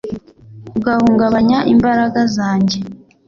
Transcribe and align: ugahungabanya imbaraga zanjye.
ugahungabanya 0.77 1.57
imbaraga 1.73 2.19
zanjye. 2.35 2.77